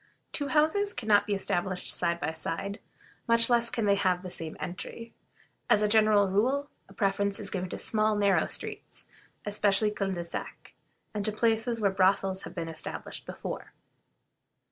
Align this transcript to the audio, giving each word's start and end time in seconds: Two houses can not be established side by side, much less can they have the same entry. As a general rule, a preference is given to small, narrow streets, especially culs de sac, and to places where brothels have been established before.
Two 0.31 0.47
houses 0.47 0.95
can 0.95 1.07
not 1.07 1.27
be 1.27 1.35
established 1.35 1.93
side 1.95 2.19
by 2.19 2.31
side, 2.31 2.79
much 3.27 3.51
less 3.51 3.69
can 3.69 3.85
they 3.85 3.93
have 3.93 4.23
the 4.23 4.31
same 4.31 4.57
entry. 4.59 5.13
As 5.69 5.83
a 5.83 5.87
general 5.87 6.27
rule, 6.27 6.71
a 6.89 6.93
preference 6.95 7.39
is 7.39 7.51
given 7.51 7.69
to 7.69 7.77
small, 7.77 8.15
narrow 8.15 8.47
streets, 8.47 9.05
especially 9.45 9.91
culs 9.91 10.15
de 10.15 10.23
sac, 10.23 10.73
and 11.13 11.23
to 11.23 11.31
places 11.31 11.79
where 11.81 11.91
brothels 11.91 12.41
have 12.45 12.55
been 12.55 12.67
established 12.67 13.27
before. 13.27 13.73